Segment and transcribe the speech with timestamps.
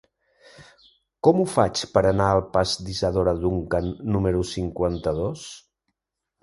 [1.27, 5.49] Com ho faig per anar al pas d'Isadora Duncan número cinquanta-dos?